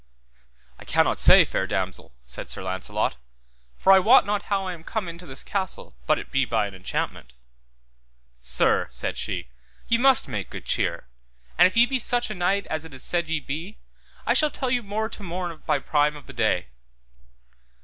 I 0.79 0.83
cannot 0.83 1.19
say, 1.19 1.45
fair 1.45 1.67
damosel, 1.67 2.11
said 2.25 2.49
Sir 2.49 2.63
Launcelot, 2.63 3.17
for 3.77 3.93
I 3.93 3.99
wot 3.99 4.25
not 4.25 4.41
how 4.49 4.65
I 4.67 4.81
came 4.81 5.07
into 5.07 5.27
this 5.27 5.43
castle 5.43 5.95
but 6.07 6.17
it 6.17 6.31
be 6.31 6.43
by 6.43 6.65
an 6.65 6.73
enchantment. 6.73 7.33
Sir, 8.39 8.87
said 8.89 9.15
she, 9.15 9.49
ye 9.87 9.99
must 9.99 10.27
make 10.27 10.49
good 10.49 10.65
cheer, 10.65 11.05
and 11.55 11.67
if 11.67 11.77
ye 11.77 11.85
be 11.85 11.99
such 11.99 12.31
a 12.31 12.33
knight 12.33 12.65
as 12.65 12.83
it 12.83 12.95
is 12.95 13.03
said 13.03 13.29
ye 13.29 13.39
be, 13.39 13.77
I 14.25 14.33
shall 14.33 14.49
tell 14.49 14.71
you 14.71 14.81
more 14.81 15.07
to 15.07 15.21
morn 15.21 15.61
by 15.67 15.77
prime 15.77 16.15
of 16.15 16.25
the 16.25 16.33
day. 16.33 16.69